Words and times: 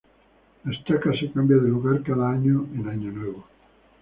La 0.63 0.71
estaca 0.73 1.11
se 1.13 1.31
cambia 1.31 1.57
de 1.57 1.69
lugar 1.69 2.01
cada 2.01 2.31
año 2.31 2.67
en 2.73 2.89
Año 2.89 3.11
Nuevo. 3.11 3.45